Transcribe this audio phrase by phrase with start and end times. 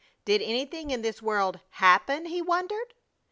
[0.25, 2.95] Did anything in this world happen, he wondered?